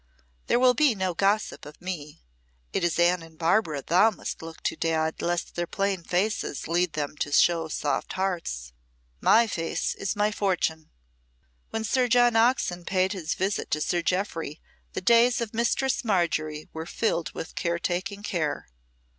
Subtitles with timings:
[0.47, 2.23] "There will be no gossip of me.
[2.73, 6.93] It is Anne and Barbara thou must look to, Dad, lest their plain faces lead
[6.93, 8.73] them to show soft hearts.
[9.19, 10.89] My face is my fortune!"
[11.69, 14.59] When Sir John Oxon paid his visit to Sir Jeoffry
[14.93, 18.69] the days of Mistress Margery were filled with carking care.